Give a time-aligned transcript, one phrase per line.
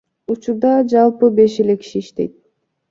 [0.35, 2.33] Учурда жалпы беш эле киши иштейт.